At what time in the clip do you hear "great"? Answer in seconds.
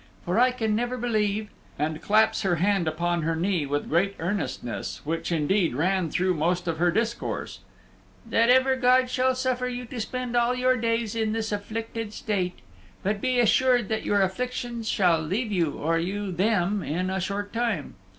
3.87-4.15